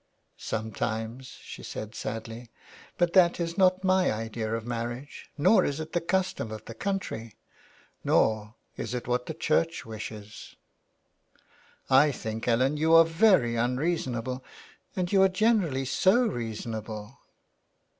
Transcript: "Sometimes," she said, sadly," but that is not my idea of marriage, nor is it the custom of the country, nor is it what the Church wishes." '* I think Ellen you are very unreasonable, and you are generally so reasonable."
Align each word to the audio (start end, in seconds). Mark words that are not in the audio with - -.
"Sometimes," 0.35 1.37
she 1.43 1.61
said, 1.61 1.93
sadly," 1.93 2.49
but 2.97 3.13
that 3.13 3.39
is 3.39 3.55
not 3.55 3.83
my 3.83 4.11
idea 4.11 4.51
of 4.55 4.65
marriage, 4.65 5.29
nor 5.37 5.63
is 5.63 5.79
it 5.79 5.93
the 5.93 6.01
custom 6.01 6.51
of 6.51 6.65
the 6.65 6.73
country, 6.73 7.35
nor 8.03 8.55
is 8.77 8.95
it 8.95 9.07
what 9.07 9.27
the 9.27 9.35
Church 9.35 9.85
wishes." 9.85 10.55
'* 11.19 11.23
I 11.91 12.11
think 12.11 12.47
Ellen 12.47 12.77
you 12.77 12.95
are 12.95 13.05
very 13.05 13.55
unreasonable, 13.55 14.43
and 14.95 15.11
you 15.11 15.21
are 15.21 15.29
generally 15.29 15.85
so 15.85 16.25
reasonable." 16.25 17.19